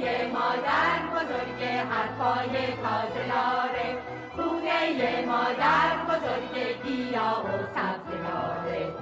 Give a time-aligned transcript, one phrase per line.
[0.00, 3.98] خونه مادر بزرگ حرفای تازه داره.
[4.36, 8.94] خونه مادر بزرگ گیا و سبزه داره.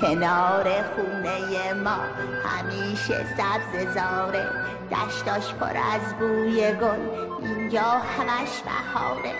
[0.00, 1.98] کنار خونه ما
[2.44, 4.50] همیشه سبز زاره.
[4.90, 7.00] دشتاش پر از بوی گل
[7.42, 9.32] اینجا همش بهاره.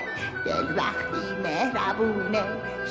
[0.44, 2.42] دل وقتی مهربونه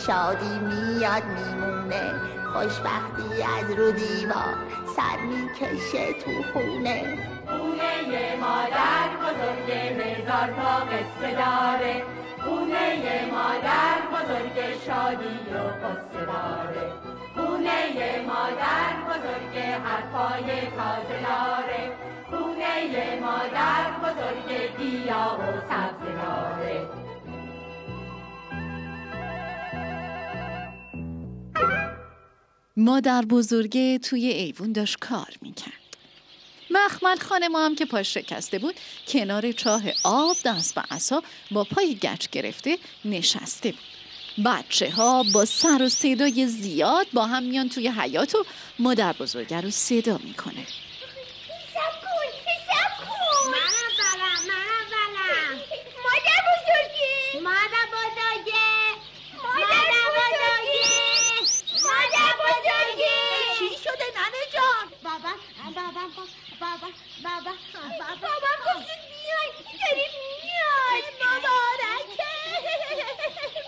[0.08, 2.14] شادی میاد میمونه.
[2.54, 4.56] خوشبختی از رو دیوار
[4.96, 7.18] سر می‌کشه تو خونه.
[7.48, 12.04] خونه مادر بزرگ هزار تا قصه داره.
[12.44, 16.86] خونه مادر بزرگ شادی و قصه داره.
[17.36, 21.92] خونه مادر بزرگ حرفای تازه داره.
[22.30, 26.91] خونه مادر بزرگ گیا و سبزه داره.
[32.82, 35.74] مادر بزرگه توی ایوون داشت کار می‌کرد.
[36.70, 38.76] مخمل خانه ما هم که پاش شکسته بود
[39.08, 43.80] کنار چاه آب دست به عصا با پای گچ گرفته نشسته بود.
[44.46, 48.46] بچه ها با سر و صدای زیاد با هم میان توی حیات و
[48.80, 55.56] مادر بزرگه رو صدا می‌کنه حساب کن حساب کن من اولم من اولم
[56.06, 58.68] مادر بزرگی مادر بزرگی
[59.44, 60.90] مادر بزرگی
[61.84, 63.20] مادر بزرگی
[63.60, 65.34] چی شده ننه جان بابا
[65.76, 66.24] بابا بابا
[66.62, 66.90] بابا
[67.24, 67.54] بابا
[68.22, 69.50] بابا گفتید میای
[69.82, 72.34] داری میای مبارکه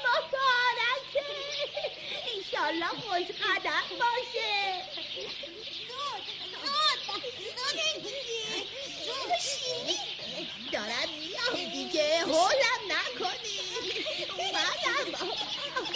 [0.06, 1.28] مبارکه
[2.36, 4.54] ایشالله خوش قدم باشه
[10.72, 13.60] دارم میام دیگه هولم نکنی
[14.38, 15.06] اومدم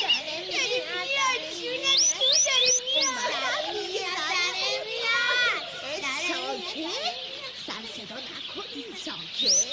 [0.02, 3.88] داری میاد جونم تو داری میاد
[6.28, 7.16] ساکت
[7.68, 9.68] سر صدا نکنی ساکت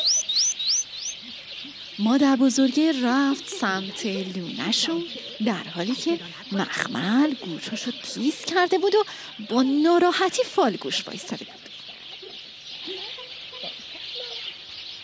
[2.14, 5.04] مادر بزرگه رفت سمت لونشون
[5.46, 6.20] در حالی که
[6.52, 9.04] مخمل گوشاشو تیز کرده بود و
[9.50, 11.54] با ناراحتی فالگوش وایستاده بود.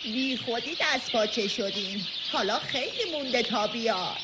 [0.03, 2.07] بی خودی دست پاچه شدیم.
[2.33, 4.17] حالا خیلی مونده تا بیاد.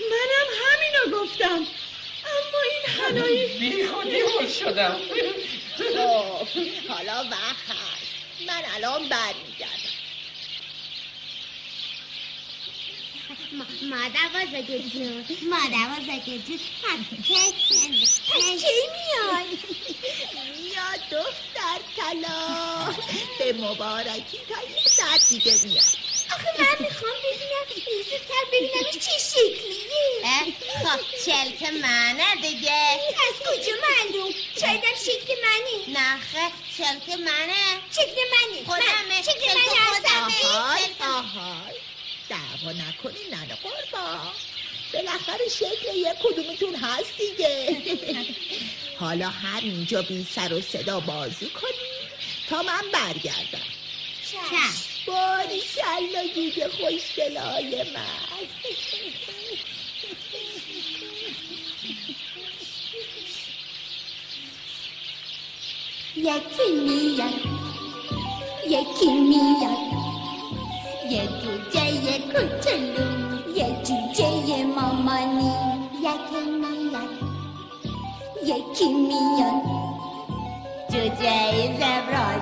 [0.00, 1.66] منم همینو گفتم.
[2.34, 4.96] اما این حنایی بی خودی شدم.
[5.76, 8.46] خب حالا وقت هست.
[8.46, 9.73] من الان برمیگردم.
[13.82, 18.20] مادر بزرگ جون مادر بزرگ جون پس
[18.58, 19.48] کی میاد
[20.58, 22.94] میاد دختر طلا
[23.38, 25.98] به مبارکی تا یه ساعت دیگه میاد
[26.34, 30.54] آخه من می‌خوام ببینم زودتر ببینم چه شکلیه
[30.84, 32.72] خب چلک منه دیگه
[33.28, 39.02] از کجا معلوم شایدم شکل منی نخه چلک منه شکل منی خودمه.
[39.08, 39.22] من.
[39.22, 40.30] شکل شکل منی خودم.
[40.30, 41.63] هستم آهای آهای
[42.64, 44.32] دعوا نکنی ننه قربان.
[44.94, 47.82] بالاخره شکل یک کدومتون هست دیگه.
[49.00, 52.10] حالا همینجا بی سر و صدا بازی کنی
[52.48, 53.66] تا من برگردم.
[54.22, 55.06] چشم.
[55.06, 58.48] باری کلا دیگه خوشگلای من.
[66.16, 67.34] یکی میاد.
[68.68, 69.78] یکی میاد.
[72.14, 73.06] یه جوجه کوچولو
[73.56, 75.52] یه جوجه مامانی
[76.00, 77.08] یکی میاد
[78.44, 79.62] یکی میاد
[80.90, 82.33] جوجه زبراز رنگ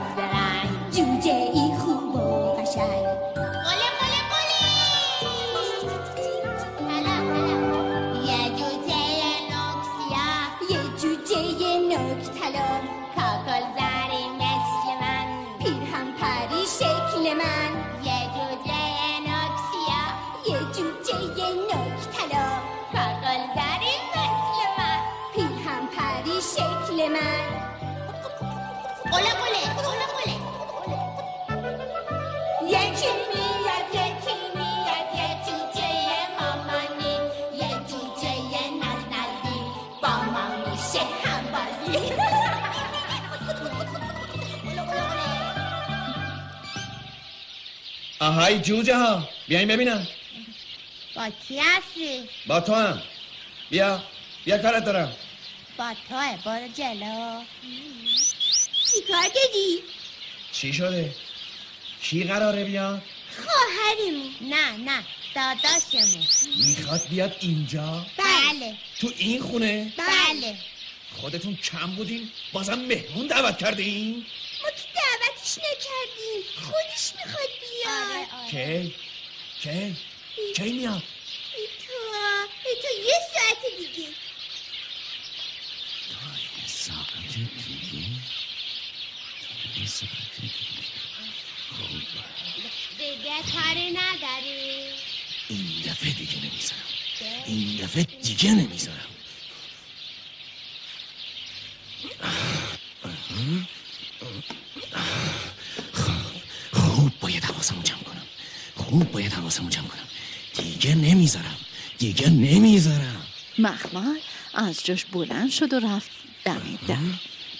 [40.99, 42.13] بازی
[48.21, 50.07] آهای جوجه ها بیاین ببینم
[51.17, 53.03] با کی هستی؟ با تو هم
[53.71, 54.03] بیا
[54.45, 55.13] بیا کارت دارم
[55.79, 57.43] با توه برو جلو
[58.91, 59.83] چیکار داری؟
[60.53, 61.15] چی شده؟
[62.03, 63.03] کی قراره بیاد؟
[63.37, 65.05] خواهرمون نه نه
[65.35, 66.27] داداشمون
[66.67, 70.57] می‌خواد بیاد اینجا؟ بله تو این خونه؟ بله
[71.17, 74.27] خودتون کم بودین؟ بازم مهمون دعوت کردین؟
[74.63, 78.95] ما که دعوتش نکردیم خودش می‌خواد بیاد آره کی؟
[79.63, 79.97] کی؟
[80.55, 81.03] کی میاد؟
[81.87, 81.95] تو
[82.83, 84.09] تو یه ساعت دیگه
[86.67, 88.07] ساعت دیگه؟
[89.81, 90.55] یه ساعت دیگه
[92.99, 94.93] دیگه کاری نداری
[95.49, 96.83] این دفعه دیگه نمی‌ذارم
[97.47, 99.07] این دفعه دیگه نمی‌ذارم
[106.73, 108.27] خوب باید حواسمو جمع کنم
[108.93, 110.09] خوب باید حواسمو جمع کنم.
[110.53, 111.59] دیگه نمی‌ذارم.
[111.99, 113.27] دیگه نمی‌ذارم.
[113.59, 114.19] مخمل
[114.55, 116.11] از جاش بلند شد و رفت
[116.45, 116.97] دم در.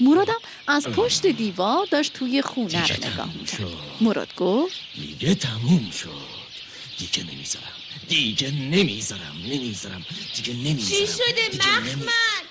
[0.01, 3.67] مرادم از پشت دیوار داشت توی خونه نگاه می‌کرد.
[4.01, 6.53] مراد گفت دیگه تموم شد.
[6.97, 7.83] دیگه نمی‌ذارم.
[8.09, 9.37] دیگه نمی‌ذارم.
[9.47, 10.07] نمی‌ذارم.
[10.33, 11.07] دیگه نمی‌ذارم.
[11.07, 12.47] چی شده مخمل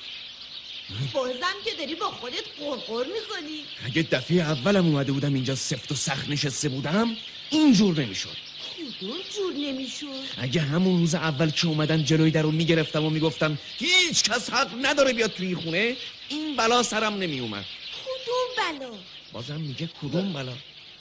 [1.13, 3.63] بازم که داری با خودت قرقر می‌کنی.
[3.86, 7.18] اگه دفعه اولم اومده بودم اینجا سفت و سخت نشسته بودم
[7.50, 8.38] اینجور نمی‌شد.
[8.99, 10.05] کدوم جور نمی‌شد.
[10.38, 14.69] اگه همون روز اول که اومدن جلوی در رو می‌گرفتم و می‌گفتم هیچ کس حق
[14.81, 15.95] نداره بیاد توی این خونه
[16.29, 17.65] این بلا سرم نمیومد
[18.05, 18.91] کدوم بلا؟
[19.33, 20.53] بازم میگه کدوم بلا؟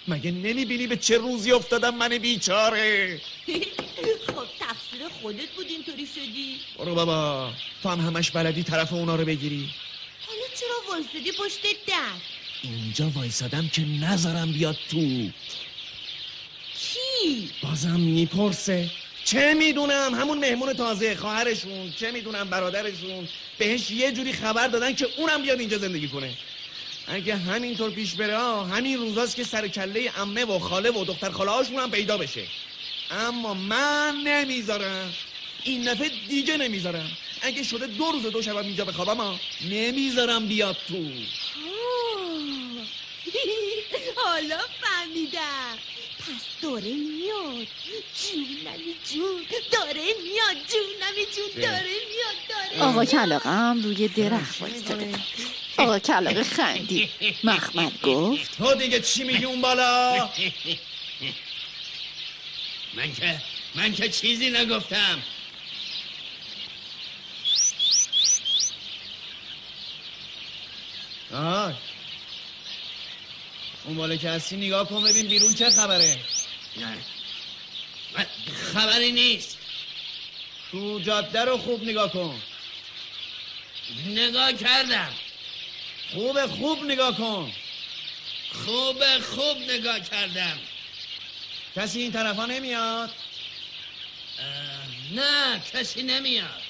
[0.08, 3.20] مگه نمی‌بینی به چه روزی افتادم من بیچاره؟
[4.26, 6.56] خب تقصیر خودت بود اینطوری شدی.
[6.78, 7.50] برو بابا
[7.82, 9.69] تو هم همش بلدی طرف اونا رو بگیری.
[10.26, 15.31] حالا چرا وایسادی پشت در؟ اینجا وایسادم که نذارم بیاد تو.
[17.62, 18.90] بازم می‌پرسه.
[19.25, 21.93] چه می‌دونم؟ همون مهمون تازه خواهرشون.
[21.93, 23.28] چه می‌دونم؟ برادرشون.
[23.58, 26.34] بهش یه جوری خبر دادن که اونم بیاد اینجا زندگی کنه.
[27.06, 31.31] اگه همینطور پیش بره ها، همین روزاست که سر کله امه و خاله و دختر
[31.31, 32.43] خاله هاشون هم پیدا بشه.
[33.11, 35.12] اما من نمی‌ذارم.
[35.64, 37.11] این دفعه دیگه نمی‌ذارم.
[37.43, 39.34] اگه شده دو روز دو شبم اینجا بخوابم ها
[39.70, 40.94] نمی‌ذارم بیاد تو.
[44.16, 45.69] حالا فهمیدم.
[46.62, 47.67] داره میاد
[48.15, 49.43] جونمی جون
[49.73, 55.21] داره میاد جونمی جون داره میاد داره آقا کلاقه هم روی درخت وایستاده بود.
[55.79, 57.11] آقا کلاقه خندید
[57.45, 60.31] مخمل گفت تو دیگه چی میگی اون بالا
[62.95, 63.43] من که
[63.75, 65.23] من که چیزی نگفتم
[71.35, 71.75] آهای
[73.85, 76.17] اون بالا که هستی نگاه کن ببین بیرون چه خبره
[78.72, 79.58] خبری نیست.
[80.70, 82.43] تو جاده رو خوب نگاه کن.
[84.06, 85.12] نگاه کردم.
[86.12, 87.52] خوب خوب نگاه کن.
[88.52, 90.58] خوب خوب نگاه کردم.
[91.76, 93.11] کسی این طرفا نمیاد؟
[95.12, 96.62] نه کسی نمیاد.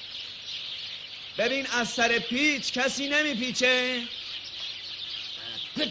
[1.37, 4.03] ببین از سر پیچ کسی نمیپیچه.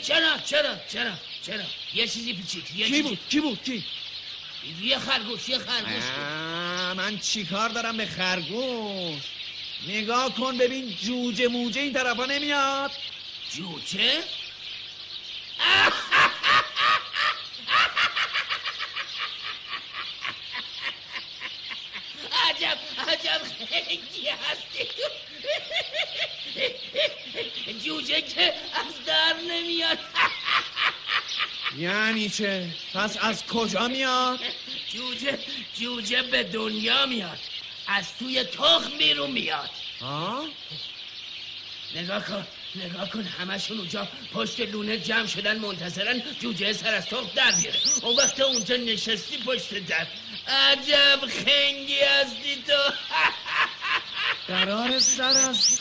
[0.02, 1.12] چرا چرا چرا؟
[1.46, 3.85] چرا؟ یه چیزی پیچید یه کی بود؟ کی بود؟ کی؟
[4.82, 5.92] یه خرگوش یه خرگوش.
[6.04, 6.18] بود.
[6.25, 9.23] آه، من چیکار دارم به خرگوش؟
[9.88, 12.90] نگاه کن ببین جوجه موجه این طرفا نمیاد.
[13.56, 14.23] جوجه؟
[22.49, 22.78] عجب
[23.09, 24.88] عجب خنگی هستی.
[27.85, 29.99] جوجه که از در نمیاد.
[31.78, 34.38] یعنی چه؟ پس از کجا میاد؟
[34.88, 35.38] جوجه
[35.74, 37.38] جوجه به دنیا میاد.
[37.88, 39.70] از توی تخم بیرون میاد.
[40.00, 40.44] ها؟
[41.96, 47.30] نگاه کن نگاه کن همشون اونجا پشت لونه جمع شدن منتظرن جوجه سر از تخم
[47.34, 50.06] در بیاره اون وقت اونجا نشستی پشت در.
[50.48, 52.72] عجب خنگی هستی تو.
[54.50, 55.80] قرار سر از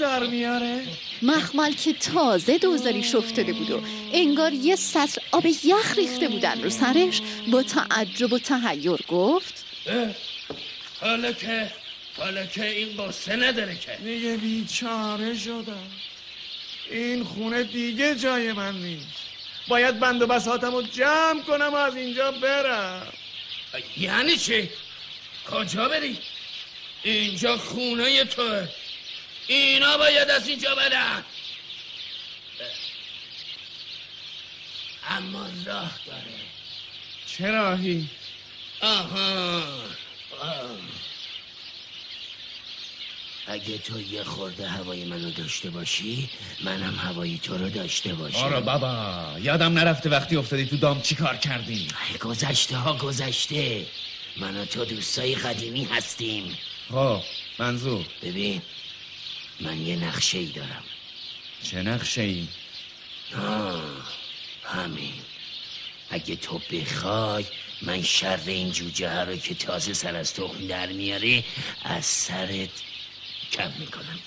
[0.00, 0.86] در میاره.
[1.22, 3.80] مخمل که تازه دوزاری افتاده بود و
[4.12, 9.64] انگار یه سطر آب یخ ریخته بودن رو سرش با تعجب و تحیر گفت
[11.00, 11.72] حالا که
[12.18, 13.98] حالا که این قصه نداره که.
[14.04, 15.86] دیگه بیچاره شدم.
[16.90, 19.06] این خونه دیگه جای من نیست.
[19.68, 23.12] باید بند و بساتم رو جمع کنم و از اینجا برم.
[23.96, 24.68] یعنی چی؟
[25.50, 26.18] کجا بری؟
[27.02, 28.68] اینجا خونه توه
[29.46, 31.24] اینا باید از اینجا برن.
[35.08, 36.34] اما راه داره.
[37.26, 38.08] چه راهی؟
[38.80, 39.62] آها.
[40.40, 40.76] آه.
[43.46, 46.30] اگه تو یه خورده هوای منو داشته باشی
[46.64, 48.38] منم هوای تو رو داشته باشم.
[48.38, 53.86] آره بابا یادم نرفته وقتی افتادی تو دام چی کار کردیم ای، گذشته ها گذشته.
[54.36, 56.58] من و تو دوستای قدیمی هستیم.
[56.92, 57.22] خب
[57.58, 58.62] منظور ببین
[59.60, 60.84] من یه نقشه ای دارم
[61.62, 62.48] چه نقشه ای؟
[63.36, 63.82] آه
[64.64, 65.14] همین
[66.10, 67.44] اگه تو بخوای
[67.82, 71.44] من شر این جوجه ها رو که تازه سر از تخم در میاره
[71.82, 72.82] از سرت
[73.52, 74.18] کم می‌کنم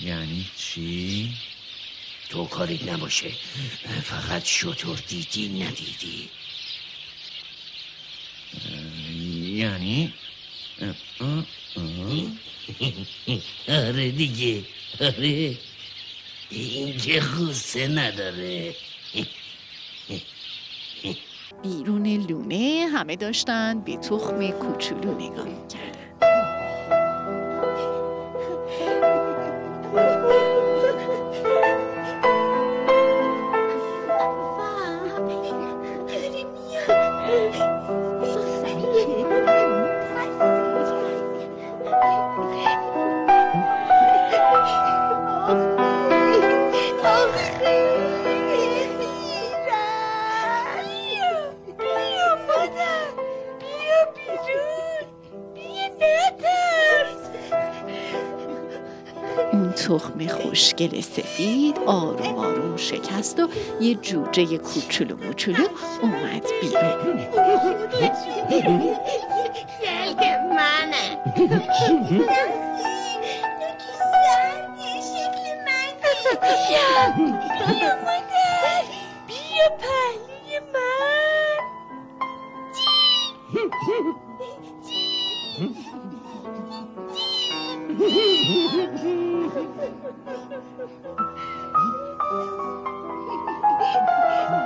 [0.00, 1.32] یعنی چی؟
[2.28, 3.30] تو کاریت نباشه
[4.02, 6.30] فقط شطور دیدی ندیدی
[9.56, 10.12] یعنی؟
[10.80, 11.44] اه، اه، اه.
[13.68, 14.62] آره دیگه.
[15.00, 15.58] آره.
[16.50, 18.74] این که خوسته نداره.
[21.62, 25.85] بیرون لونه همه داشتن به تخم کوچولو نگاه می‌کردن.
[59.56, 63.48] اون تخم خوشگل سفید آروم آروم شکست و
[63.80, 65.68] یه جوجه کوچولو موچولو
[66.02, 67.16] اومد بیرون
[70.56, 71.18] منه
[77.56, 78.84] بیا مادر
[79.26, 81.56] بیا پهلوی من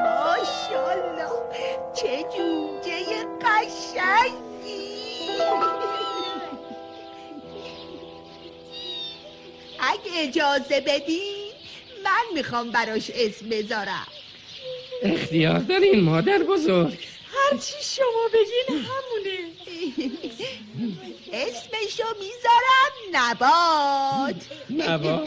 [0.04, 1.30] ماشالله
[1.96, 4.80] چه جوجه قشنگی.
[9.80, 11.52] اگه اجازه بدین
[12.04, 14.06] من می‌خوام براش اسم بذارم.
[15.02, 16.98] اختیار دارین مادر بزرگ.
[17.52, 19.38] هرچی شما بگین؟ همونه.
[21.32, 24.36] اسمشو می‌ذارم نبات.
[24.70, 25.26] نبا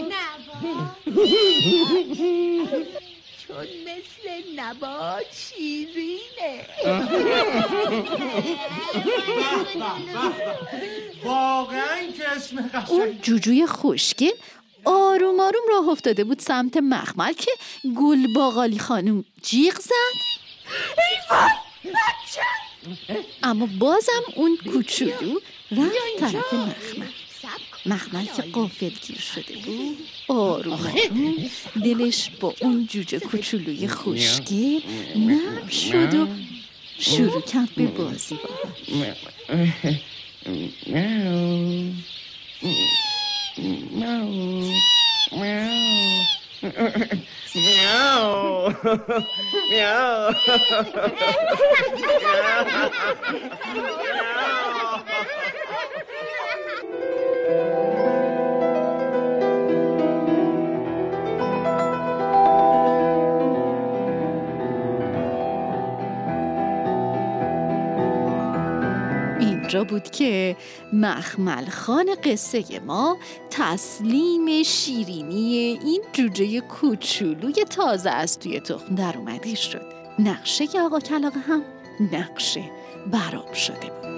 [3.47, 4.25] چون مثل
[4.55, 6.65] نبات شیرینه.
[11.23, 14.31] واقعا که اسم اون جوجوی خوشگل
[14.85, 17.51] آروم آروم راه افتاده بود سمت مخمل که
[17.97, 20.13] گل باقالی خانم جیغ زد.
[23.43, 25.39] اما بازم اون کوچولو
[25.71, 27.07] رفت طرف مخمل.
[27.85, 29.97] مخمل که قافل گیر شده بود.
[30.27, 30.95] آروم
[31.85, 34.81] دلش با اون جوجه کوچولوی خوشگل
[35.15, 36.27] نرم شد و
[36.99, 38.39] شروع کرد به بازی.
[47.55, 48.73] با 喵。
[49.69, 50.33] 喵。
[53.73, 55.52] 喵。
[69.73, 70.55] اینجا بود که
[70.93, 73.17] مخمل خان قصه ما
[73.49, 79.93] تسلیم شیرینی این جوجه کوچولوی تازه از توی تخم در اومده شد.
[80.19, 81.61] نقشه آقا کلاق هم
[82.11, 82.63] نقشه
[83.11, 84.12] براب شده بود.